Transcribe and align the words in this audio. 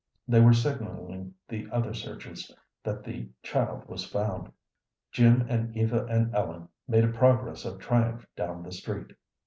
They 0.27 0.39
were 0.41 0.51
signalling 0.51 1.35
the 1.47 1.69
other 1.69 1.93
searchers 1.93 2.51
that 2.83 3.03
the 3.03 3.29
child 3.43 3.85
was 3.87 4.03
found. 4.03 4.51
Jim 5.11 5.45
and 5.47 5.77
Eva 5.77 6.05
and 6.05 6.33
Ellen 6.33 6.69
made 6.87 7.03
a 7.03 7.07
progress 7.13 7.65
of 7.65 7.77
triumph 7.77 8.25
down 8.35 8.63
the 8.63 8.71
street. 8.71 9.13